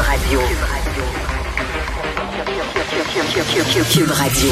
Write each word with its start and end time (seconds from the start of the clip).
Radio. 0.00 0.40
Cube 3.92 4.10
Radio. 4.10 4.50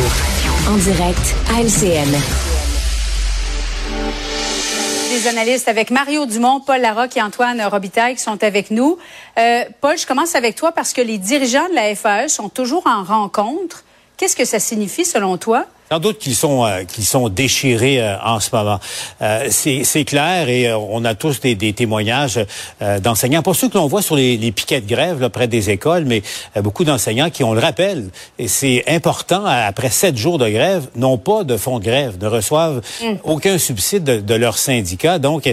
En 0.68 0.76
direct 0.76 1.34
à 1.50 1.62
LCN. 1.62 2.10
Des 5.10 5.26
analystes 5.28 5.68
avec 5.68 5.90
Mario 5.90 6.26
Dumont, 6.26 6.60
Paul 6.60 6.80
Larocque 6.80 7.16
et 7.16 7.22
Antoine 7.22 7.62
Robitaille 7.62 8.16
qui 8.16 8.22
sont 8.22 8.42
avec 8.44 8.70
nous. 8.70 8.98
Euh, 9.38 9.64
Paul, 9.80 9.96
je 9.96 10.06
commence 10.06 10.34
avec 10.34 10.54
toi 10.54 10.72
parce 10.72 10.92
que 10.92 11.00
les 11.00 11.18
dirigeants 11.18 11.68
de 11.70 11.74
la 11.74 11.94
FAE 11.94 12.28
sont 12.28 12.48
toujours 12.48 12.86
en 12.86 13.02
rencontre. 13.02 13.84
Qu'est-ce 14.16 14.36
que 14.36 14.44
ça 14.44 14.58
signifie 14.58 15.04
selon 15.04 15.38
toi? 15.38 15.66
Sans 15.90 16.00
doute 16.00 16.18
qu'ils 16.18 16.34
sont 16.34 16.66
euh, 16.66 16.84
qu'ils 16.84 17.06
sont 17.06 17.30
déchirés 17.30 18.02
euh, 18.02 18.16
en 18.22 18.40
ce 18.40 18.54
moment. 18.54 18.78
Euh, 19.22 19.48
c'est 19.50 20.04
clair 20.04 20.48
et 20.48 20.72
on 20.72 21.04
a 21.04 21.14
tous 21.14 21.40
des, 21.40 21.54
des 21.54 21.72
témoignages 21.72 22.40
d'enseignants, 23.02 23.42
pas 23.42 23.54
ceux 23.54 23.68
que 23.68 23.78
l'on 23.78 23.86
voit 23.86 24.02
sur 24.02 24.16
les, 24.16 24.36
les, 24.36 24.52
piquets 24.52 24.80
de 24.80 24.88
grève 24.88 25.20
là, 25.20 25.30
près 25.30 25.48
des 25.48 25.70
écoles, 25.70 26.04
mais 26.04 26.22
beaucoup 26.56 26.84
d'enseignants 26.84 27.30
qui, 27.30 27.44
on 27.44 27.54
le 27.54 27.60
rappelle, 27.60 28.10
et 28.38 28.48
c'est 28.48 28.84
important, 28.86 29.44
après 29.44 29.90
sept 29.90 30.16
jours 30.16 30.38
de 30.38 30.48
grève, 30.48 30.88
n'ont 30.94 31.18
pas 31.18 31.44
de 31.44 31.56
fonds 31.56 31.78
de 31.78 31.84
grève, 31.84 32.16
ne 32.20 32.26
reçoivent 32.26 32.80
mm. 33.02 33.14
aucun 33.24 33.58
subside 33.58 34.04
de, 34.04 34.20
de, 34.20 34.34
leur 34.34 34.58
syndicat. 34.58 35.18
Donc, 35.18 35.52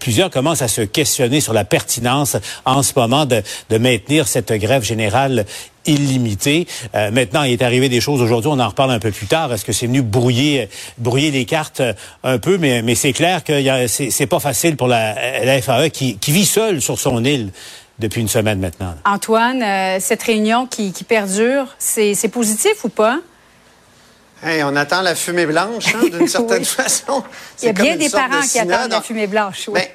plusieurs 0.00 0.30
commencent 0.30 0.62
à 0.62 0.68
se 0.68 0.82
questionner 0.82 1.40
sur 1.40 1.52
la 1.52 1.64
pertinence 1.64 2.36
en 2.64 2.82
ce 2.82 2.92
moment 2.96 3.26
de, 3.26 3.42
de 3.70 3.78
maintenir 3.78 4.28
cette 4.28 4.52
grève 4.52 4.82
générale 4.82 5.46
illimité. 5.86 6.66
Euh, 6.94 7.10
maintenant, 7.10 7.42
il 7.42 7.52
est 7.52 7.62
arrivé 7.62 7.88
des 7.88 8.00
choses 8.00 8.20
aujourd'hui, 8.20 8.50
on 8.52 8.60
en 8.60 8.68
reparle 8.68 8.90
un 8.90 8.98
peu 8.98 9.10
plus 9.10 9.26
tard. 9.26 9.52
Est-ce 9.52 9.64
que 9.64 9.72
c'est 9.72 9.86
venu 9.86 10.02
brouiller, 10.02 10.68
brouiller 10.98 11.30
les 11.30 11.44
cartes 11.44 11.80
euh, 11.80 11.92
un 12.24 12.38
peu? 12.38 12.58
Mais, 12.58 12.82
mais 12.82 12.94
c'est 12.94 13.12
clair 13.12 13.44
que 13.44 13.86
c'est 13.88 14.26
pas 14.26 14.40
facile 14.40 14.76
pour 14.76 14.88
la, 14.88 15.44
la 15.44 15.62
FAE 15.62 15.90
qui, 15.90 16.18
qui, 16.18 16.32
vit 16.32 16.46
seule 16.46 16.80
sur 16.80 16.98
son 16.98 17.24
île 17.24 17.50
depuis 17.98 18.20
une 18.20 18.28
semaine 18.28 18.60
maintenant. 18.60 18.94
Antoine, 19.04 19.62
euh, 19.62 19.98
cette 20.00 20.22
réunion 20.22 20.66
qui, 20.66 20.92
qui 20.92 21.04
perdure, 21.04 21.74
c'est 21.78 22.28
positif 22.28 22.84
ou 22.84 22.88
pas? 22.88 23.20
Hey, 24.42 24.62
on 24.62 24.76
attend 24.76 25.00
la 25.00 25.14
fumée 25.14 25.46
blanche, 25.46 25.94
hein, 25.94 26.08
d'une 26.12 26.28
certaine 26.28 26.64
façon. 26.64 27.24
Il 27.62 27.66
y 27.66 27.68
a 27.68 27.72
bien 27.72 27.96
des 27.96 28.10
parents 28.10 28.42
qui 28.42 28.58
attendent 28.58 28.90
la 28.90 29.00
fumée 29.00 29.26
blanche. 29.26 29.68
Oui. 29.68 29.80
Ben, 29.80 29.86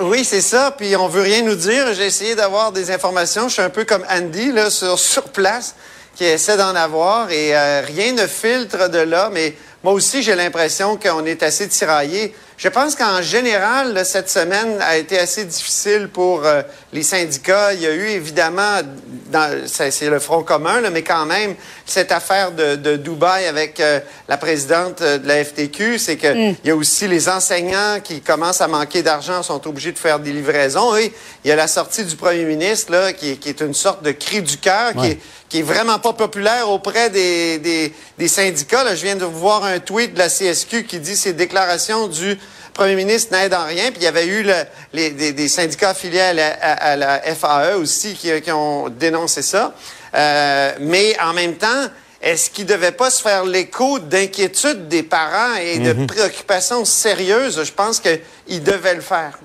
oui, 0.00 0.24
c'est 0.24 0.40
ça. 0.40 0.74
Puis 0.76 0.96
on 0.96 1.08
veut 1.08 1.22
rien 1.22 1.42
nous 1.42 1.54
dire. 1.54 1.92
J'ai 1.94 2.06
essayé 2.06 2.34
d'avoir 2.34 2.72
des 2.72 2.90
informations. 2.90 3.48
Je 3.48 3.54
suis 3.54 3.62
un 3.62 3.70
peu 3.70 3.84
comme 3.84 4.04
Andy 4.10 4.52
là 4.52 4.70
sur 4.70 4.98
sur 4.98 5.24
place 5.24 5.74
qui 6.14 6.24
essaie 6.24 6.56
d'en 6.56 6.74
avoir 6.74 7.30
et 7.30 7.54
euh, 7.54 7.82
rien 7.82 8.12
ne 8.12 8.26
filtre 8.26 8.88
de 8.88 8.98
là. 8.98 9.30
Mais 9.32 9.54
moi 9.84 9.92
aussi, 9.92 10.22
j'ai 10.22 10.34
l'impression 10.34 10.96
qu'on 10.96 11.24
est 11.26 11.42
assez 11.42 11.68
tiraillé. 11.68 12.34
Je 12.58 12.68
pense 12.68 12.94
qu'en 12.94 13.20
général, 13.20 14.02
cette 14.06 14.30
semaine 14.30 14.78
a 14.80 14.96
été 14.96 15.18
assez 15.18 15.44
difficile 15.44 16.08
pour 16.10 16.46
euh, 16.46 16.62
les 16.90 17.02
syndicats. 17.02 17.74
Il 17.74 17.82
y 17.82 17.86
a 17.86 17.92
eu 17.92 18.06
évidemment, 18.08 18.80
c'est 19.66 20.08
le 20.08 20.18
Front 20.18 20.42
commun, 20.42 20.80
là, 20.80 20.88
mais 20.88 21.02
quand 21.02 21.26
même, 21.26 21.54
cette 21.84 22.12
affaire 22.12 22.52
de, 22.52 22.76
de 22.76 22.96
Dubaï 22.96 23.44
avec 23.44 23.78
euh, 23.78 24.00
la 24.26 24.38
présidente 24.38 25.02
euh, 25.02 25.18
de 25.18 25.28
la 25.28 25.44
FTQ, 25.44 25.98
c'est 25.98 26.16
que 26.16 26.32
mm. 26.32 26.56
il 26.64 26.68
y 26.68 26.70
a 26.70 26.76
aussi 26.76 27.06
les 27.06 27.28
enseignants 27.28 28.00
qui 28.02 28.22
commencent 28.22 28.62
à 28.62 28.68
manquer 28.68 29.02
d'argent, 29.02 29.42
sont 29.42 29.66
obligés 29.68 29.92
de 29.92 29.98
faire 29.98 30.18
des 30.18 30.32
livraisons. 30.32 30.96
Et 30.96 31.12
il 31.44 31.48
y 31.48 31.52
a 31.52 31.56
la 31.56 31.68
sortie 31.68 32.04
du 32.04 32.16
premier 32.16 32.44
ministre, 32.44 32.90
là, 32.90 33.12
qui, 33.12 33.36
qui 33.36 33.50
est 33.50 33.60
une 33.60 33.74
sorte 33.74 34.02
de 34.02 34.12
cri 34.12 34.40
du 34.40 34.56
cœur, 34.56 34.94
qui, 34.94 35.08
est, 35.08 35.18
qui 35.50 35.58
est 35.58 35.62
vraiment 35.62 35.98
pas 35.98 36.14
populaire 36.14 36.70
auprès 36.70 37.10
des, 37.10 37.58
des, 37.58 37.92
des 38.16 38.28
syndicats. 38.28 38.82
Là, 38.82 38.94
je 38.94 39.02
viens 39.02 39.16
de 39.16 39.26
voir 39.26 39.62
un 39.62 39.78
tweet 39.78 40.14
de 40.14 40.18
la 40.18 40.28
CSQ 40.28 40.84
qui 40.84 41.00
dit 41.00 41.16
ces 41.16 41.34
déclarations 41.34 42.08
du 42.08 42.38
premier 42.76 42.94
ministre 42.94 43.32
n'aide 43.32 43.54
en 43.54 43.64
rien. 43.64 43.90
Puis 43.90 44.00
il 44.00 44.04
y 44.04 44.06
avait 44.06 44.26
eu 44.26 44.46
les, 44.92 45.10
des, 45.10 45.48
syndicats 45.48 45.90
affiliés 45.90 46.20
à 46.20 46.96
la, 46.96 47.20
FAE 47.34 47.78
aussi 47.78 48.14
qui, 48.14 48.52
ont 48.52 48.88
dénoncé 48.88 49.42
ça. 49.42 49.74
Euh, 50.14 50.72
mais 50.80 51.16
en 51.20 51.32
même 51.32 51.54
temps, 51.54 51.86
est-ce 52.22 52.50
qu'il 52.50 52.66
ne 52.66 52.70
devait 52.70 52.92
pas 52.92 53.10
se 53.10 53.22
faire 53.22 53.44
l'écho 53.44 53.98
d'inquiétudes 53.98 54.88
des 54.88 55.02
parents 55.02 55.56
et 55.60 55.78
de 55.78 55.92
mhm. 55.92 56.06
préoccupations 56.06 56.84
sérieuses? 56.84 57.62
Je 57.62 57.72
pense 57.72 58.00
qu'il 58.00 58.62
devait 58.62 58.94
le 58.94 59.00
faire. 59.00 59.38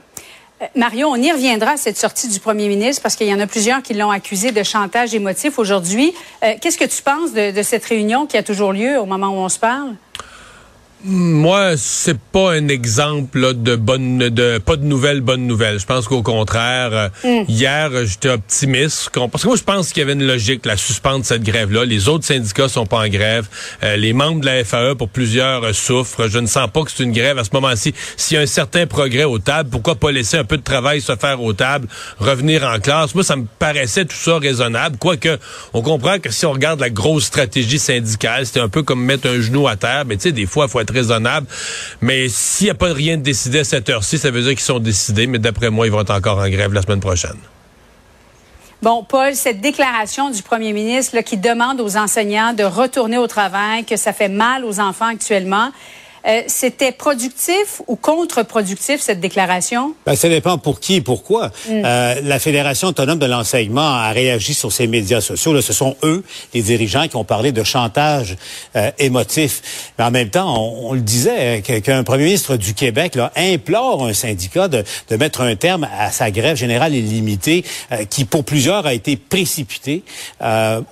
Euh, 0.62 0.66
Mario, 0.75 1.08
on 1.08 1.16
y 1.16 1.31
reviendra 1.31 1.72
à 1.72 1.78
cette 1.78 1.97
sortie 1.97 2.28
du 2.28 2.40
premier 2.40 2.68
ministre 2.68 3.02
parce 3.02 3.16
qu'il 3.16 3.28
y 3.28 3.34
en 3.34 3.40
a 3.40 3.47
plusieurs 3.47 3.81
qui 3.81 3.94
l'ont 3.94 4.12
accusé 4.12 4.52
de 4.52 4.64
chantage 4.64 5.16
émotif 5.16 5.58
aujourd'hui. 5.58 6.14
Euh, 6.44 6.53
qu'est-ce 6.62 6.78
que 6.78 6.86
tu 6.86 7.02
penses 7.02 7.34
de, 7.34 7.52
de 7.52 7.64
cette 7.64 7.86
réunion 7.86 8.25
qui 8.25 8.38
a 8.38 8.44
toujours 8.44 8.74
lieu 8.74 9.00
au 9.00 9.06
moment 9.06 9.30
où 9.30 9.40
on 9.40 9.50
se 9.50 9.59
parle? 9.59 9.96
Moi, 11.03 11.78
c'est 11.78 12.19
pas 12.19 12.53
un 12.53 12.67
exemple 12.67 13.56
de 13.56 13.75
bonne, 13.75 14.19
de 14.19 14.59
pas 14.59 14.75
de 14.75 14.84
nouvelles, 14.84 15.22
bonnes 15.22 15.47
nouvelles. 15.47 15.79
Je 15.79 15.85
pense 15.88 16.07
qu'au 16.07 16.22
contraire, 16.22 16.89
euh, 16.94 17.09
mm. 17.23 17.45
hier, 17.50 17.89
j'étais 18.06 18.29
optimiste 18.29 19.09
parce 19.31 19.41
que 19.41 19.47
moi, 19.47 19.57
je 19.57 19.63
pense 19.63 19.90
qu'il 19.90 20.01
y 20.01 20.03
avait 20.03 20.13
une 20.13 20.28
logique, 20.28 20.63
la 20.63 20.78
suspendre 20.78 21.25
cette 21.25 21.41
grève-là. 21.41 21.85
Les 21.85 22.07
autres 22.07 22.25
syndicats 22.25 22.69
sont 22.69 22.85
pas 22.85 23.00
en 23.00 23.07
grève. 23.07 23.47
Euh, 23.84 23.97
les 23.97 24.13
membres 24.13 24.41
de 24.41 24.45
la 24.45 24.63
FAE, 24.63 24.94
pour 24.94 25.09
plusieurs, 25.09 25.63
euh, 25.63 25.73
souffrent. 25.73 26.28
Je 26.28 26.38
ne 26.38 26.45
sens 26.45 26.69
pas 26.72 26.84
que 26.84 26.91
c'est 26.95 27.03
une 27.03 27.13
grève 27.13 27.40
à 27.40 27.45
ce 27.45 27.50
moment-ci. 27.53 27.95
S'il 28.16 28.35
y 28.35 28.40
a 28.40 28.44
un 28.44 28.45
certain 28.45 28.85
progrès 28.85 29.23
aux 29.23 29.40
tables, 29.40 29.72
pourquoi 29.72 29.95
pas 29.95 30.11
laisser 30.11 30.38
un 30.38 30.44
peu 30.44 30.57
de 30.57 30.63
travail 30.63 31.01
se 31.01 31.16
faire 31.16 31.41
aux 31.41 31.53
tables, 31.53 31.88
revenir 32.19 32.63
en 32.63 32.79
classe? 32.79 33.16
Moi, 33.16 33.23
ça 33.23 33.35
me 33.38 33.45
paraissait 33.57 34.06
tout 34.06 34.16
ça 34.16 34.38
raisonnable. 34.38 34.97
Quoique, 35.00 35.40
on 35.73 35.81
comprend 35.81 36.19
que 36.19 36.29
si 36.29 36.45
on 36.45 36.51
regarde 36.51 36.79
la 36.79 36.91
grosse 36.91 37.23
stratégie 37.23 37.79
syndicale, 37.79 38.45
c'était 38.45 38.59
un 38.59 38.69
peu 38.69 38.84
comme 38.84 39.03
mettre 39.03 39.28
un 39.28 39.41
genou 39.41 39.67
à 39.67 39.75
terre. 39.75 40.03
Mais 40.06 40.17
tu 40.17 40.23
sais, 40.23 40.31
des 40.31 40.45
fois, 40.45 40.66
il 40.67 40.72
faut 40.72 40.79
être 40.79 40.91
raisonnable. 40.91 41.47
Mais 42.02 42.29
s'il 42.29 42.66
n'y 42.66 42.72
a 42.72 42.75
pas 42.75 42.94
rien 42.94 43.18
de 43.18 43.24
décidé 43.24 43.59
à 43.59 43.63
cette 43.63 43.90
heure-ci, 43.90 44.18
ça 44.18 44.31
veut 44.31 44.41
dire 44.41 44.52
qu'ils 44.52 44.59
sont 44.59 44.79
décidés. 44.79 45.28
Mais 45.28 45.40
d'après 45.40 45.69
moi, 45.69 45.88
ils 45.88 45.91
vont 45.91 46.02
être 46.02 46.13
encore 46.13 46.38
en 46.38 46.50
grève 46.50 46.74
la 46.74 46.81
semaine 46.81 47.00
prochaine. 47.00 47.38
Bon, 48.81 49.03
Paul, 49.03 49.35
cette 49.35 49.62
déclaration 49.62 50.31
du 50.31 50.41
premier 50.41 50.74
ministre 50.74 51.19
qui 51.22 51.38
demande 51.38 51.79
aux 51.79 51.97
enseignants 51.97 52.53
de 52.53 52.63
retourner 52.63 53.19
au 53.19 53.28
travail, 53.28 53.85
que 53.85 53.96
ça 53.96 54.12
fait 54.12 54.28
mal 54.28 54.66
aux 54.66 54.79
enfants 54.79 55.06
actuellement, 55.06 55.72
euh, 56.28 56.42
c'était 56.48 56.92
productif 56.92 57.82
ou 57.88 57.96
contre-productif, 57.96 59.02
cette 59.02 59.20
déclaration? 59.20 59.94
Ben, 60.06 60.16
ça 60.16 60.30
dépend 60.30 60.58
pour 60.58 60.80
qui 60.80 60.96
et 60.96 61.02
pourquoi. 61.02 61.48
Mm. 61.48 61.82
Euh, 61.84 62.16
la 62.24 62.40
Fédération 62.40 62.90
autonome 62.90 63.20
de 63.20 63.26
l'enseignement 63.26 63.96
a 63.96 64.12
réagi 64.12 64.54
sur 64.54 64.72
ces 64.72 64.88
médias 64.88 65.22
sociaux. 65.22 65.54
Là, 65.54 65.62
ce 65.62 65.74
sont 65.74 65.96
eux, 66.04 66.24
les 66.54 66.62
dirigeants, 66.62 67.08
qui 67.08 67.16
ont 67.16 67.24
parlé 67.24 67.52
de 67.52 67.64
chantage 67.64 68.38
euh, 68.76 68.92
émotif. 69.00 69.94
Mais 69.98 70.06
en 70.06 70.12
même 70.12 70.30
temps, 70.30 70.56
on, 70.56 70.94
le 70.94 71.02
disait, 71.02 71.62
qu'un 71.62 72.04
premier 72.04 72.26
ministre 72.26 72.56
du 72.56 72.74
Québec 72.74 73.16
là, 73.16 73.32
implore 73.36 74.06
un 74.06 74.14
syndicat 74.14 74.68
de, 74.68 74.84
de, 75.09 75.16
mettre 75.16 75.42
un 75.42 75.56
terme 75.56 75.88
à 75.98 76.12
sa 76.12 76.32
grève 76.32 76.58
générale 76.58 76.94
illimitée, 76.94 77.64
qui 78.09 78.26
pour 78.26 78.44
plusieurs 78.44 78.86
a 78.86 78.94
été 78.94 79.16
précipitée 79.16 80.03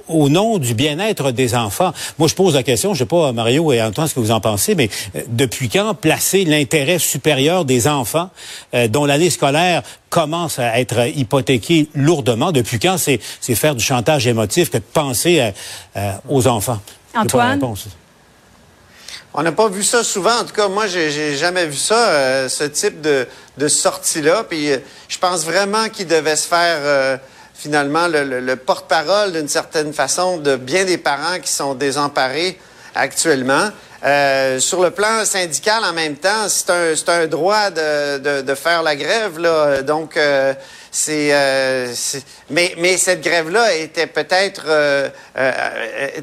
au 0.08 0.30
nom 0.30 0.58
du 0.58 0.74
bien-être 0.74 1.32
des 1.32 1.56
enfants. 1.56 1.94
Moi, 2.18 2.28
je 2.28 2.36
pose 2.36 2.56
la 2.56 2.64
question, 2.64 2.94
je 2.94 3.00
sais 3.00 3.06
pas, 3.06 3.32
Mario 3.32 3.72
et 3.72 3.82
Antoine, 3.82 4.08
ce 4.08 4.14
que 4.14 4.20
vous 4.20 4.32
en 4.32 4.40
pensez, 4.40 4.76
mais 4.76 4.90
depuis 5.28 5.70
quand 5.70 5.94
placer 5.94 6.46
l'intérêt 6.46 7.00
supérieur 7.00 7.66
des 7.66 7.88
enfants 7.88 8.30
euh, 8.74 8.88
dont 8.88 9.06
l'année 9.06 9.30
scolaire 9.30 9.84
commence 10.10 10.60
à 10.60 10.80
être 10.80 11.08
hypothéquée 11.16 11.90
lourdement? 11.94 12.52
Depuis 12.52 12.80
quand 12.80 12.98
c'est 12.98 13.20
faire 13.56 13.76
du 13.76 13.84
chantage 13.84 14.28
émotif 14.28 14.70
que 14.70 14.78
de 14.78 14.84
penser 14.84 15.40
euh, 15.40 15.52
euh, 15.98 16.12
aux 16.28 16.48
enfants? 16.48 16.80
Antoine? 17.16 17.60
On 19.34 19.44
n'a 19.44 19.52
pas 19.52 19.70
vu 19.70 19.84
ça 19.84 20.04
souvent. 20.04 20.40
En 20.40 20.44
tout 20.44 20.54
cas, 20.54 20.68
moi, 20.68 20.88
j'ai 20.88 21.36
jamais 21.36 21.68
vu 21.68 21.76
ça, 21.76 22.50
ce 22.50 22.64
type 22.64 23.00
de, 23.02 23.28
de 23.58 23.68
sortie-là. 23.68 24.44
Puis, 24.44 24.70
je 25.08 25.18
pense 25.20 25.46
vraiment 25.46 25.88
qu'il 25.90 26.08
devait 26.08 26.36
se 26.36 26.48
faire 26.48 27.20
finalement 27.54 28.08
le, 28.08 28.40
le 28.40 28.56
porte-parole 28.56 29.34
d'une 29.34 29.48
certaine 29.48 29.94
façon 29.94 30.38
de 30.38 30.56
bien 30.56 30.84
des 30.86 30.98
parents 30.98 31.40
qui 31.40 31.52
sont 31.52 31.76
désemparés 31.76 32.58
actuellement. 32.96 33.70
Euh, 34.04 34.60
sur 34.60 34.82
le 34.82 34.92
plan 34.92 35.26
syndical, 35.26 35.84
en 35.84 35.92
même 35.92 36.16
temps, 36.16 36.48
c'est 36.48 36.70
un, 36.70 36.94
un 37.22 37.28
droit 37.28 37.70
de, 37.70 38.18
de, 38.18 38.42
de, 38.42 38.56
faire 38.56 38.82
la 38.82 38.96
grève. 38.96 39.38
Là. 39.40 39.82
Donc, 39.82 40.16
euh, 40.16 40.54
euh, 41.10 41.92
c'est, 41.94 42.24
mais, 42.50 42.74
mais 42.78 42.98
cette 42.98 43.22
grève-là 43.22 43.76
était 43.76 44.08
peut-être 44.08 44.64
euh, 44.68 45.10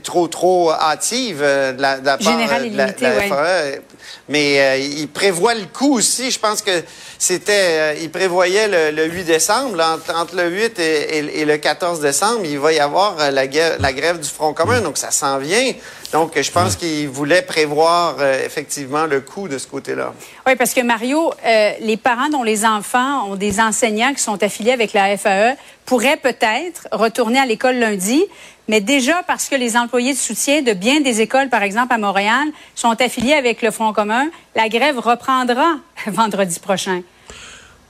trop, 0.03 0.29
trop 0.29 0.73
hâtive 0.73 1.41
de 1.41 1.81
la, 1.81 1.99
de 1.99 2.07
la 2.07 2.19
part 2.19 2.37
de 2.37 2.77
la, 2.77 2.89
FAE. 2.89 3.81
Mais 4.29 4.81
il 4.81 5.09
prévoit 5.09 5.55
le 5.55 5.67
coup 5.67 5.95
aussi. 5.95 6.31
Je 6.31 6.39
pense 6.39 6.63
que 6.63 6.83
c'était, 7.19 8.03
il 8.03 8.11
prévoyait 8.11 8.93
le, 8.93 9.05
8 9.05 9.25
décembre. 9.25 9.81
entre, 10.15 10.37
le 10.37 10.49
8 10.49 10.79
et, 10.79 11.41
et, 11.41 11.45
le 11.45 11.57
14 11.57 12.01
décembre, 12.01 12.41
il 12.45 12.59
va 12.59 12.73
y 12.73 12.81
avoir 12.81 13.17
la, 13.31 13.31
la 13.31 13.93
grève 13.93 14.21
du 14.21 14.29
Front 14.29 14.53
commun. 14.53 14.81
Donc, 14.81 14.99
ça 14.99 15.11
s'en 15.11 15.39
vient. 15.39 15.73
Donc, 16.13 16.41
je 16.41 16.51
pense 16.51 16.77
qu'il 16.77 17.09
voulait 17.09 17.43
prévoir 17.43 18.17
euh, 18.21 18.45
effectivement 18.45 19.07
le 19.07 19.21
coût 19.21 19.49
de 19.49 19.59
ce 19.59 19.67
côté-là. 19.67 20.13
Oui, 20.47 20.55
parce 20.57 20.73
que 20.73 20.81
Mario, 20.81 21.33
euh, 21.45 21.73
les 21.81 21.97
parents 21.97 22.29
dont 22.29 22.43
les 22.45 22.65
enfants 22.65 23.29
ont 23.29 23.37
des 23.37 23.61
enseignants 23.61 24.15
qui 24.15 24.23
sont 24.23 24.41
affiliés 24.43 24.56
avec 24.71 24.93
la 24.93 25.17
FAE 25.17 25.57
pourraient 25.85 26.17
peut-être 26.17 26.89
retourner 26.93 27.39
à 27.39 27.47
l'école 27.47 27.77
lundi, 27.77 28.25
mais 28.69 28.81
déjà 28.81 29.23
parce 29.27 29.49
que 29.49 29.55
les 29.55 29.77
employés 29.77 30.13
de 30.13 30.19
soutien 30.19 30.63
de 30.63 30.73
bien 30.73 31.01
des 31.01 31.21
écoles, 31.21 31.49
par 31.49 31.63
exemple 31.63 31.93
à 31.95 31.99
Montréal, 31.99 32.49
sont 32.75 33.01
affiliés 33.01 33.35
avec 33.35 33.63
le 33.63 33.71
Front 33.71 33.93
commun, 33.93 34.29
la 34.55 34.69
grève 34.69 34.99
reprendra 34.99 35.77
vendredi 36.07 36.59
prochain. 36.59 37.03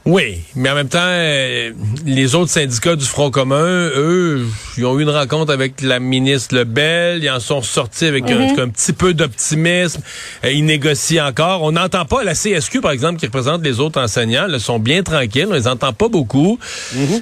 Oui, 0.06 0.38
mais 0.54 0.70
en 0.70 0.76
même 0.76 0.88
temps, 0.88 0.98
euh, 1.02 1.72
les 2.04 2.36
autres 2.36 2.52
syndicats 2.52 2.94
du 2.94 3.04
Front 3.04 3.32
commun, 3.32 3.88
eux, 3.96 4.46
ils 4.78 4.84
ont 4.86 4.96
eu 4.98 5.02
une 5.02 5.10
rencontre 5.10 5.52
avec 5.52 5.82
la 5.82 5.98
ministre 5.98 6.54
Lebel, 6.54 7.24
ils 7.24 7.30
en 7.30 7.40
sont 7.40 7.60
sortis 7.60 8.04
avec 8.06 8.30
un, 8.30 8.52
Mhm. 8.52 8.60
un 8.60 8.68
petit 8.68 8.92
peu 8.92 9.14
d'optimisme, 9.14 10.00
euh, 10.44 10.52
ils 10.52 10.64
négocient 10.64 11.26
encore. 11.26 11.64
On 11.64 11.72
n'entend 11.72 12.04
pas 12.04 12.22
la 12.22 12.36
CSQ, 12.36 12.80
par 12.80 12.92
exemple, 12.92 13.18
qui 13.18 13.26
représente 13.26 13.64
les 13.64 13.80
autres 13.80 14.00
enseignants, 14.00 14.46
ils 14.48 14.60
sont 14.60 14.78
bien 14.78 15.02
tranquilles, 15.02 15.48
on 15.50 15.54
les 15.54 15.66
entend 15.66 15.92
pas 15.92 16.08
beaucoup. 16.08 16.56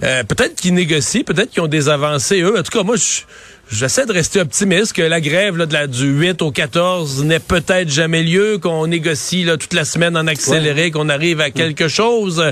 Euh, 0.02 0.22
peut-être 0.24 0.54
qu'ils 0.54 0.74
négocient, 0.74 1.22
peut-être 1.24 1.50
qu'ils 1.52 1.62
ont 1.62 1.68
des 1.68 1.88
avancées, 1.88 2.42
eux. 2.42 2.58
En 2.58 2.62
tout 2.62 2.76
cas, 2.78 2.82
moi, 2.84 2.96
je... 2.96 3.22
J'essaie 3.70 4.06
de 4.06 4.12
rester 4.12 4.40
optimiste 4.40 4.92
que 4.92 5.02
la 5.02 5.20
grève 5.20 5.56
là, 5.56 5.66
de 5.66 5.72
la, 5.72 5.86
du 5.86 6.06
8 6.06 6.42
au 6.42 6.50
14 6.50 7.24
n'ait 7.24 7.38
peut-être 7.38 7.88
jamais 7.88 8.22
lieu, 8.22 8.58
qu'on 8.58 8.86
négocie 8.86 9.44
là, 9.44 9.56
toute 9.56 9.72
la 9.72 9.84
semaine 9.84 10.16
en 10.16 10.26
accéléré, 10.26 10.90
qu'on 10.90 11.08
arrive 11.08 11.40
à 11.40 11.50
quelque 11.50 11.88
chose. 11.88 12.42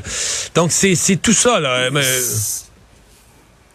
Donc, 0.54 0.72
c'est 0.72 0.94
c'est 0.94 1.16
tout 1.16 1.32
ça. 1.32 1.60
Là. 1.60 1.90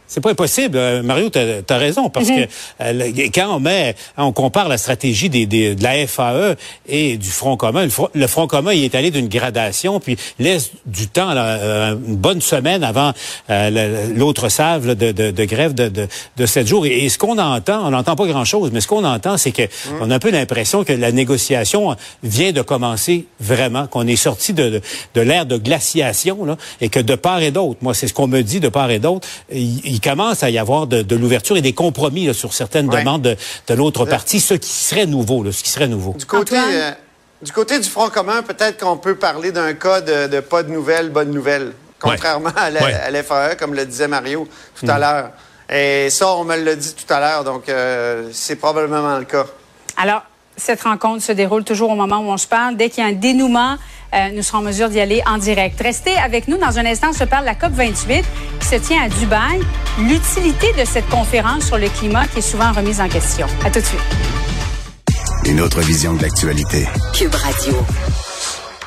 C'est 0.08 0.22
pas 0.22 0.32
impossible, 0.32 0.78
Euh, 0.78 1.04
Mario, 1.04 1.30
tu 1.30 1.38
as, 1.40 1.78
raison, 1.78 2.10
parce 2.10 2.28
que 2.28 2.48
euh, 2.82 3.12
quand 3.34 3.56
on 3.56 3.60
met, 3.60 3.96
on 4.18 4.32
compare 4.32 4.68
la 4.70 4.78
stratégie 4.78 5.30
des, 5.30 5.46
des- 5.46 5.76
de 5.76 5.84
la 5.84 6.08
FAE 6.08 6.56
et 6.88 7.18
du 7.18 7.30
Front 7.30 7.58
commun, 7.58 7.84
le 7.84 7.90
Front, 7.90 8.10
le 8.14 8.28
Front 8.28 8.48
commun 8.48 8.72
il 8.74 8.84
est 8.86 8.96
allé 8.96 9.12
d'une 9.12 9.28
gradation, 9.28 10.00
puis 10.00 10.16
laisse 10.40 10.72
du 10.86 11.08
temps, 11.08 11.34
là, 11.34 11.46
euh, 11.60 11.96
une 12.08 12.16
bonne 12.16 12.40
semaine 12.42 12.84
avant 12.84 13.12
euh, 13.50 14.08
l'autre 14.16 14.50
salve 14.50 14.88
là, 14.88 14.96
de, 14.96 15.12
de, 15.12 15.32
de 15.32 15.46
grève 15.46 15.74
de, 15.74 15.90
de, 15.90 16.08
de 16.38 16.46
7 16.46 16.66
jours. 16.68 16.86
Et, 16.86 17.06
et 17.06 17.10
ce 17.10 17.18
qu'on 17.18 17.38
entend, 17.38 17.86
on 17.86 17.90
n'entend 17.92 18.16
pas 18.16 18.28
grand-chose, 18.28 18.72
mais 18.74 18.82
ce 18.82 18.88
qu'on 18.88 19.04
entend, 19.04 19.38
c'est 19.38 19.52
que 19.52 19.64
on 20.02 20.10
a 20.12 20.16
un 20.16 20.20
peu 20.20 20.32
l'impression 20.32 20.84
que 20.84 20.94
la 20.94 21.12
négociation 21.12 21.96
vient 22.24 22.52
de 22.54 22.62
commencer 22.62 23.26
vraiment, 23.40 23.88
qu'on 23.88 24.08
est 24.08 24.16
sorti 24.16 24.54
de, 24.54 24.70
de, 24.70 24.82
de 25.16 25.22
l'ère 25.22 25.46
de 25.46 25.58
glaciation, 25.58 26.46
là, 26.46 26.56
et 26.82 26.90
que 26.90 27.00
de 27.00 27.16
part 27.16 27.42
et 27.42 27.52
d'autre, 27.52 27.80
moi 27.82 27.94
c'est 27.94 28.08
ce 28.08 28.14
qu'on 28.14 28.28
me 28.28 28.42
dit 28.42 28.60
de 28.62 28.70
part 28.70 28.90
et 28.92 29.00
d'autre, 29.00 29.28
il, 29.98 30.02
commence 30.02 30.44
à 30.44 30.50
y 30.50 30.58
avoir 30.58 30.88
de, 30.88 31.02
de 31.02 31.16
l'ouverture 31.16 31.58
et 31.58 31.62
des 31.62 31.74
compromis 31.74 32.26
là, 32.28 32.34
sur 32.34 32.54
certaines 32.54 32.90
Ouais. 32.90 33.00
demandes 33.00 33.22
de, 33.24 33.36
de 33.68 33.74
l'autre 33.74 34.06
partie, 34.06 34.40
ce 34.40 34.54
qui 34.54 34.70
serait 34.70 35.06
nouveau, 35.06 35.44
là, 35.44 35.52
ce 35.52 35.64
qui 35.64 35.70
serait 35.70 35.88
nouveau. 35.88 36.14
Du 36.18 36.26
côté, 36.26 36.58
Antoine? 36.58 36.74
euh, 36.74 36.92
du 37.42 37.52
côté 37.52 37.80
du 37.80 37.88
Front 37.90 38.10
commun, 38.10 38.42
peut-être 38.44 38.80
qu'on 38.84 38.98
peut 38.98 39.16
parler 39.16 39.52
d'un 39.52 39.74
cas 39.74 40.02
de, 40.02 40.28
de 40.28 40.40
pas 40.40 40.64
de 40.64 40.72
nouvelles, 40.72 41.10
bonnes 41.10 41.32
nouvelles, 41.32 41.74
contrairement 42.00 42.52
à 42.56 42.70
la- 42.70 42.84
Ouais. 42.84 42.94
à 42.94 43.12
l'FAE, 43.12 43.56
comme 43.58 43.74
le 43.74 43.86
disait 43.86 44.08
Mario 44.08 44.48
tout 44.80 44.86
à 44.90 44.98
l'heure. 45.00 45.32
Et 45.70 46.10
ça, 46.10 46.30
on 46.36 46.46
me 46.46 46.56
l'a 46.56 46.76
dit 46.76 46.94
tout 46.96 47.14
à 47.14 47.20
l'heure, 47.20 47.44
donc 47.44 47.68
euh, 47.68 48.30
c'est 48.32 48.56
probablement 48.56 49.18
le 49.18 49.26
cas. 49.26 49.46
Alors, 49.98 50.22
cette 50.56 50.82
rencontre 50.84 51.22
se 51.24 51.32
déroule 51.34 51.64
toujours 51.64 51.92
au 51.92 51.96
moment 51.96 52.20
où 52.20 52.30
on 52.32 52.38
se 52.38 52.48
parle. 52.48 52.78
Dès 52.78 52.90
qu'il 52.90 53.04
y 53.04 53.08
a 53.08 53.10
un 53.10 53.14
dénouement, 53.14 53.78
euh, 54.14 54.30
nous 54.34 54.42
serons 54.42 54.60
en 54.60 54.62
mesure 54.62 54.90
d'y 54.90 55.00
aller 55.00 55.22
en 55.28 55.38
direct. 55.38 55.80
Restez 55.82 56.16
avec 56.18 56.48
nous. 56.48 56.58
Dans 56.58 56.80
un 56.80 56.86
instant, 56.86 57.08
on 57.10 57.14
se 57.14 57.24
parle 57.24 57.44
de 57.44 57.50
la 57.50 57.56
COP28 57.56 58.24
qui 58.60 58.68
se 58.68 58.76
tient 58.76 59.04
à 59.04 59.10
Dubaï. 59.10 59.60
L'utilité 60.00 60.68
de 60.80 60.86
cette 60.86 61.08
conférence 61.10 61.66
sur 61.66 61.78
le 61.78 61.90
climat 61.90 62.28
qui 62.28 62.40
est 62.40 62.42
souvent 62.42 62.72
remise 62.72 63.02
en 63.02 63.10
question. 63.10 63.48
À 63.66 63.70
tout 63.70 63.80
de 63.80 63.86
suite. 63.86 64.00
Une 65.46 65.62
autre 65.62 65.80
vision 65.82 66.14
de 66.14 66.22
l'actualité. 66.22 66.86
Cube 67.14 67.36
Radio. 67.36 67.74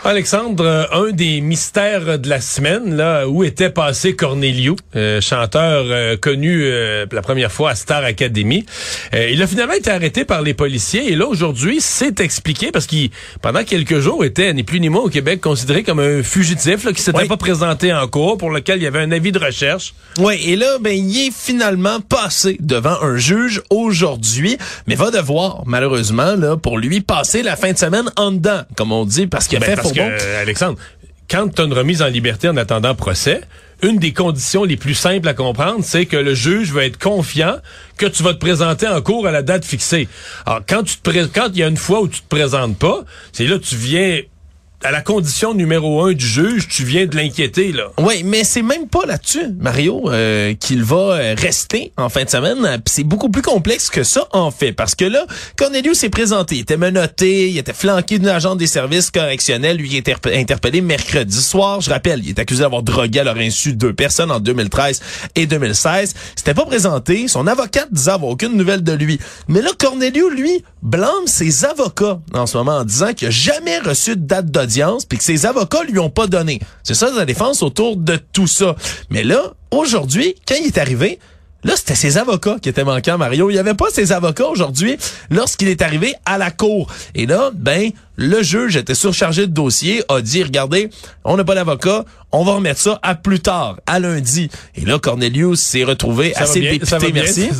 Alexandre, 0.03 0.65
euh, 0.65 1.09
un 1.09 1.11
des 1.13 1.43
mystères 1.43 2.19
de 2.19 2.29
la 2.29 2.41
semaine, 2.41 2.97
là, 2.97 3.29
où 3.29 3.45
était 3.45 3.69
passé 3.69 4.17
Corneliu, 4.17 4.73
euh, 4.97 5.21
chanteur 5.21 5.85
euh, 5.89 6.17
connu 6.17 6.63
euh, 6.65 7.05
pour 7.05 7.17
la 7.17 7.21
première 7.23 7.53
fois 7.53 7.71
à 7.71 7.75
Star 7.75 8.03
Academy. 8.03 8.65
Il 9.13 9.43
a 9.43 9.47
finalement 9.47 9.75
été 9.75 9.91
arrêté 9.91 10.25
par 10.25 10.41
les 10.41 10.55
policiers 10.55 11.13
et 11.13 11.17
là, 11.17 11.27
aujourd'hui, 11.27 11.79
c'est 11.81 12.19
expliqué 12.21 12.73
parce 12.73 12.87
qu'il, 12.87 13.11
pendant 13.43 13.63
quelques 13.63 13.99
jours, 14.01 14.25
était 14.25 14.53
ni 14.55 14.63
plus 14.63 14.81
ni 14.81 14.89
moins 14.89 15.03
au 15.03 15.09
Québec 15.11 15.41
considéré 15.43 15.83
comme 15.83 16.01
un 16.01 16.23
fugitif 16.23 16.85
là, 16.85 16.93
qui 16.95 17.03
s'était 17.03 17.19
Oui. 17.19 17.29
pas 17.29 17.37
présenté 17.37 17.93
en 17.93 18.07
cours, 18.09 18.39
pour 18.39 18.51
lequel 18.51 18.79
il 18.79 18.85
y 18.85 18.87
avait 18.87 19.01
un 19.01 19.13
avis 19.13 19.33
de 19.33 19.39
recherche. 19.39 19.93
Oui, 20.19 20.41
et 20.47 20.57
là, 20.57 20.79
ben, 20.81 20.93
il 20.97 21.27
est 21.29 21.33
finalement 21.35 22.01
passé 22.01 22.57
devant 22.61 22.97
un 23.03 23.17
juge 23.19 23.61
aujourd'hui, 23.69 24.57
mais 24.87 24.95
va 24.95 25.11
devoir, 25.11 25.63
malheureusement, 25.67 26.37
là, 26.37 26.57
pour 26.57 26.79
lui, 26.79 27.01
passer 27.03 27.43
la 27.43 27.57
fin 27.57 27.73
de 27.73 27.79
semaine 27.79 28.11
en 28.17 28.33
dedans, 28.33 28.63
comme 28.77 28.93
on 28.93 29.05
dit, 29.05 29.27
parce 29.27 29.47
qu'il 29.47 29.59
a 29.59 29.61
Ben, 29.61 29.77
fait 29.77 29.90
parce 29.95 30.21
que, 30.21 30.25
euh, 30.25 30.43
Alexandre, 30.43 30.79
quand 31.31 31.49
tu 31.49 31.63
as 31.63 31.65
une 31.65 31.73
remise 31.73 32.03
en 32.03 32.09
liberté 32.09 32.49
en 32.49 32.57
attendant 32.57 32.95
procès, 32.95 33.41
une 33.83 33.99
des 33.99 34.13
conditions 34.13 34.65
les 34.65 34.77
plus 34.77 34.95
simples 34.95 35.29
à 35.29 35.35
comprendre, 35.35 35.81
c'est 35.83 36.07
que 36.07 36.17
le 36.17 36.35
juge 36.35 36.73
va 36.73 36.85
être 36.85 36.99
confiant 36.99 37.57
que 37.97 38.07
tu 38.07 38.23
vas 38.23 38.35
te 38.35 38.39
présenter 38.39 38.87
en 38.87 39.01
cours 39.01 39.27
à 39.27 39.31
la 39.31 39.43
date 39.43 39.65
fixée. 39.65 40.09
Alors, 40.45 40.61
quand 40.69 40.83
tu 40.83 40.97
te 40.97 41.11
quand 41.27 41.49
il 41.53 41.59
y 41.59 41.63
a 41.63 41.69
une 41.69 41.77
fois 41.77 42.03
où 42.03 42.09
tu 42.09 42.21
te 42.21 42.29
présentes 42.29 42.79
pas, 42.79 43.05
c'est 43.33 43.47
là 43.47 43.59
que 43.59 43.65
tu 43.65 43.77
viens 43.77 44.21
à 44.83 44.91
la 44.91 45.03
condition 45.03 45.53
numéro 45.53 46.03
un 46.05 46.13
du 46.15 46.27
juge, 46.27 46.67
tu 46.69 46.85
viens 46.85 47.05
de 47.05 47.15
l'inquiéter, 47.15 47.71
là. 47.73 47.89
Oui, 47.99 48.23
mais 48.25 48.45
c'est 48.45 48.63
même 48.63 48.89
pas 48.89 49.05
là-dessus, 49.07 49.49
Mario, 49.59 50.11
euh, 50.11 50.55
qu'il 50.55 50.83
va 50.85 50.97
euh, 50.97 51.35
rester 51.37 51.93
en 51.99 52.09
fin 52.09 52.25
de 52.25 52.31
semaine. 52.31 52.81
C'est 52.87 53.05
beaucoup 53.05 53.29
plus 53.29 53.43
complexe 53.43 53.91
que 53.91 54.05
ça, 54.05 54.27
en 54.33 54.51
fait. 54.51 54.73
Parce 54.73 54.95
que 54.95 55.05
là, 55.05 55.27
Cornelius 55.57 55.99
s'est 55.99 56.09
présenté. 56.09 56.55
Il 56.57 56.61
était 56.61 56.79
menotté, 56.79 57.51
il 57.51 57.59
était 57.59 57.75
flanqué 57.75 58.19
d'une 58.19 58.29
agent 58.29 58.57
des 58.57 58.67
services 58.67 59.11
correctionnels. 59.11 59.77
Lui, 59.77 59.91
interpe- 60.01 60.35
interpellé 60.35 60.81
mercredi 60.81 61.43
soir. 61.43 61.83
Je 61.83 61.91
rappelle, 61.91 62.21
il 62.25 62.31
est 62.31 62.39
accusé 62.39 62.63
d'avoir 62.63 62.83
drogué 62.83 63.21
à 63.21 63.25
leur 63.25 63.37
insu 63.37 63.75
deux 63.75 63.93
personnes 63.93 64.31
en 64.31 64.41
2013 64.41 65.01
et 65.35 65.47
2016. 65.47 66.15
Il 66.15 66.39
s'était 66.39 66.55
pas 66.55 66.65
présenté. 66.65 67.29
Son 67.29 67.47
avocate 67.47 67.89
disait 67.93 68.13
avoir 68.13 68.31
aucune 68.31 68.57
nouvelle 68.57 68.83
de 68.83 68.93
lui. 68.93 69.19
Mais 69.47 69.61
là, 69.61 69.71
Cornelius, 69.79 70.33
lui, 70.35 70.65
blâme 70.83 71.27
ses 71.27 71.67
avocats 71.67 72.19
en 72.33 72.47
ce 72.47 72.57
moment 72.57 72.79
en 72.79 72.85
disant 72.85 73.13
qu'il 73.13 73.29
a 73.29 73.31
jamais 73.31 73.79
reçu 73.81 74.17
de 74.17 74.25
date 74.25 74.47
d'audience 74.47 74.70
puis 75.09 75.19
que 75.19 75.25
ses 75.25 75.47
avocats 75.47 75.85
lui 75.85 75.99
ont 75.99 76.11
pas 76.11 76.27
donné. 76.27 76.61
C'est 76.83 76.95
ça 76.95 77.11
la 77.15 77.25
défense 77.25 77.63
autour 77.63 77.97
de 77.97 78.17
tout 78.33 78.47
ça. 78.47 78.77
Mais 79.11 79.25
là, 79.25 79.55
aujourd'hui, 79.71 80.35
quand 80.47 80.57
il 80.61 80.67
est 80.67 80.79
arrivé, 80.79 81.19
Là, 81.63 81.75
c'était 81.77 81.95
ses 81.95 82.17
avocats 82.17 82.57
qui 82.61 82.71
étaient 82.71 82.85
manquants, 82.85 83.19
Mario. 83.19 83.51
Il 83.51 83.53
n'y 83.53 83.59
avait 83.59 83.75
pas 83.75 83.91
ses 83.91 84.13
avocats 84.13 84.47
aujourd'hui 84.47 84.97
lorsqu'il 85.29 85.69
est 85.69 85.83
arrivé 85.83 86.15
à 86.25 86.39
la 86.39 86.51
cour. 86.51 86.91
Et 87.15 87.27
là, 87.27 87.51
ben, 87.55 87.91
le 88.17 88.43
juge 88.43 88.77
était 88.77 88.95
surchargé 88.95 89.47
de 89.47 89.53
dossier, 89.53 90.03
a 90.09 90.23
dit, 90.23 90.43
regardez, 90.43 90.89
on 91.23 91.37
n'a 91.37 91.45
pas 91.45 91.55
d'avocat, 91.55 92.07
on 92.33 92.45
va 92.45 92.55
remettre 92.55 92.81
ça 92.81 92.99
à 93.03 93.15
plus 93.15 93.41
tard, 93.41 93.77
à 93.87 93.99
lundi. 93.99 94.49
Et 94.75 94.87
là, 94.87 94.99
Cornelius 94.99 95.61
s'est 95.61 95.85
retrouvé 95.85 96.33
Ça 96.35 96.45
assez 96.45 96.61
dépité, 96.61 96.97
bien, 96.99 97.11
merci. 97.13 97.51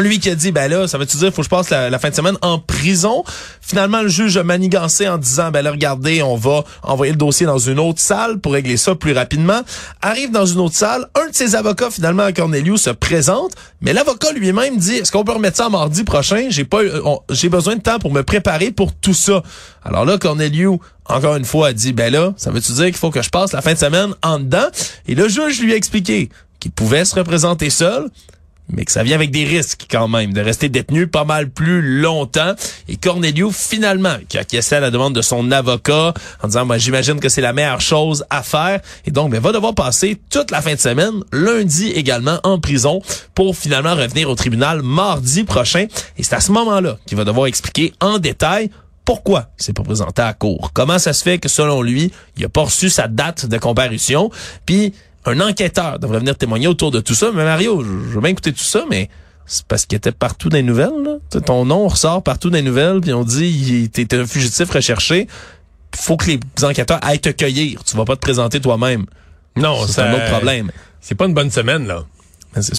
Lui 0.00 0.20
qui 0.20 0.30
a 0.30 0.34
dit, 0.34 0.52
ben 0.52 0.70
là, 0.70 0.86
ça 0.86 0.98
veut-tu 0.98 1.16
dire, 1.16 1.32
faut 1.32 1.42
que 1.42 1.44
je 1.44 1.48
passe 1.48 1.70
la, 1.70 1.98
fin 1.98 2.10
de 2.10 2.14
semaine 2.14 2.36
en 2.42 2.58
prison? 2.58 3.24
Finalement, 3.60 4.02
le 4.02 4.08
juge 4.08 4.36
a 4.36 4.42
manigancé 4.44 5.08
en 5.08 5.18
disant, 5.18 5.50
ben 5.50 5.62
là, 5.62 5.70
regardez, 5.70 6.22
on 6.22 6.36
va 6.36 6.64
envoyer 6.82 7.12
le 7.12 7.18
dossier 7.18 7.46
dans 7.46 7.58
une 7.58 7.78
autre 7.78 8.00
salle 8.00 8.38
pour 8.38 8.52
régler 8.52 8.76
ça 8.76 8.94
plus 8.94 9.12
rapidement. 9.12 9.60
Arrive 10.02 10.30
dans 10.30 10.46
une 10.46 10.60
autre 10.60 10.76
salle, 10.76 11.06
un 11.14 11.28
de 11.30 11.34
ses 11.34 11.54
avocats, 11.56 11.90
finalement, 11.90 12.22
à 12.22 12.32
Cornelius, 12.32 12.82
se 12.82 12.90
présente, 12.90 13.52
mais 13.80 13.92
l'avocat 13.92 14.32
lui-même 14.32 14.76
dit, 14.78 14.94
est-ce 14.94 15.10
qu'on 15.12 15.24
peut 15.24 15.32
remettre 15.32 15.56
ça 15.56 15.68
mardi 15.68 16.04
prochain? 16.04 16.46
J'ai 16.50 16.64
pas, 16.64 16.84
eu- 16.84 16.90
on- 17.04 17.20
j'ai 17.30 17.48
besoin 17.48 17.76
de 17.76 17.82
temps 17.82 17.98
pour 17.98 18.12
me 18.12 18.22
préparer 18.22 18.70
pour 18.70 18.92
tout 18.94 19.14
ça. 19.14 19.42
Alors 19.84 20.04
là, 20.04 20.18
Cornelius, 20.18 20.78
encore 21.06 21.36
une 21.36 21.44
fois, 21.44 21.68
a 21.68 21.72
dit, 21.72 21.92
ben 21.92 22.12
là, 22.12 22.32
ça 22.36 22.50
veut-tu 22.50 22.72
dire 22.72 22.84
qu'il 22.86 22.96
faut 22.96 23.10
que 23.10 23.22
je 23.22 23.30
passe 23.30 23.52
la 23.52 23.62
fin 23.62 23.72
de 23.72 23.78
semaine 23.78 24.10
en 24.22 24.38
dedans? 24.38 24.66
Et 25.06 25.14
le 25.14 25.28
juge 25.28 25.60
lui 25.60 25.72
a 25.72 25.76
expliqué 25.76 26.28
qu'il 26.60 26.70
pouvait 26.70 27.04
se 27.04 27.14
représenter 27.14 27.70
seul, 27.70 28.08
mais 28.70 28.84
que 28.84 28.92
ça 28.92 29.02
vient 29.02 29.14
avec 29.14 29.30
des 29.30 29.44
risques 29.44 29.86
quand 29.90 30.08
même 30.08 30.32
de 30.32 30.40
rester 30.40 30.68
détenu 30.68 31.06
pas 31.06 31.24
mal 31.24 31.48
plus 31.50 32.00
longtemps. 32.00 32.54
Et 32.88 32.96
Corneliu, 32.96 33.50
finalement, 33.50 34.16
qui 34.28 34.38
a 34.38 34.42
acquiescé 34.42 34.76
à 34.76 34.80
la 34.80 34.90
demande 34.90 35.14
de 35.14 35.22
son 35.22 35.50
avocat 35.50 36.14
en 36.42 36.48
disant, 36.48 36.66
moi 36.66 36.78
j'imagine 36.78 37.20
que 37.20 37.28
c'est 37.28 37.40
la 37.40 37.52
meilleure 37.52 37.80
chose 37.80 38.24
à 38.30 38.42
faire. 38.42 38.80
Et 39.06 39.10
donc, 39.10 39.30
ben, 39.30 39.40
va 39.40 39.52
devoir 39.52 39.74
passer 39.74 40.20
toute 40.30 40.50
la 40.50 40.60
fin 40.62 40.74
de 40.74 40.80
semaine, 40.80 41.22
lundi 41.32 41.88
également, 41.90 42.40
en 42.44 42.58
prison 42.58 43.00
pour 43.34 43.56
finalement 43.56 43.94
revenir 43.94 44.28
au 44.28 44.34
tribunal 44.34 44.82
mardi 44.82 45.44
prochain. 45.44 45.86
Et 46.16 46.22
c'est 46.22 46.34
à 46.34 46.40
ce 46.40 46.52
moment-là 46.52 46.98
qu'il 47.06 47.16
va 47.16 47.24
devoir 47.24 47.46
expliquer 47.46 47.92
en 48.00 48.18
détail 48.18 48.70
pourquoi 49.08 49.48
il 49.58 49.64
s'est 49.64 49.72
pas 49.72 49.82
présenté 49.82 50.20
à 50.20 50.34
court. 50.34 50.70
Comment 50.74 50.98
ça 50.98 51.14
se 51.14 51.22
fait 51.22 51.38
que, 51.38 51.48
selon 51.48 51.80
lui, 51.80 52.12
il 52.36 52.44
a 52.44 52.50
pas 52.50 52.64
reçu 52.64 52.90
sa 52.90 53.08
date 53.08 53.46
de 53.46 53.56
comparution. 53.56 54.30
Puis, 54.66 54.92
un 55.28 55.40
enquêteur 55.40 55.98
devrait 55.98 56.18
venir 56.18 56.36
témoigner 56.36 56.66
autour 56.66 56.90
de 56.90 57.00
tout 57.00 57.14
ça. 57.14 57.30
Mais 57.34 57.44
Mario, 57.44 57.82
je 57.82 57.88
veux 57.88 58.20
bien 58.20 58.30
écouter 58.30 58.52
tout 58.52 58.64
ça, 58.64 58.84
mais 58.90 59.08
c'est 59.46 59.64
parce 59.66 59.86
qu'il 59.86 59.96
était 59.96 60.12
partout 60.12 60.48
dans 60.48 60.56
les 60.56 60.62
nouvelles. 60.62 61.02
Là. 61.04 61.40
Ton 61.40 61.64
nom 61.64 61.88
ressort 61.88 62.22
partout 62.22 62.50
dans 62.50 62.56
les 62.56 62.62
nouvelles, 62.62 63.00
puis 63.00 63.12
on 63.12 63.24
dit 63.24 63.46
il 63.46 63.90
t'es 63.90 64.14
un 64.16 64.26
fugitif 64.26 64.70
recherché. 64.70 65.26
Faut 65.96 66.16
que 66.16 66.26
les 66.26 66.40
enquêteurs 66.62 66.98
aillent 67.02 67.20
te 67.20 67.30
cueillir. 67.30 67.82
Tu 67.84 67.96
vas 67.96 68.04
pas 68.04 68.14
te 68.14 68.20
présenter 68.20 68.60
toi-même. 68.60 69.06
Non, 69.56 69.86
C'est 69.86 70.02
un 70.02 70.12
autre 70.12 70.30
problème. 70.30 70.70
C'est 71.00 71.14
pas 71.14 71.26
une 71.26 71.34
bonne 71.34 71.50
semaine, 71.50 71.86
là. 71.86 72.04
Mais 72.54 72.62
c'est 72.62 72.74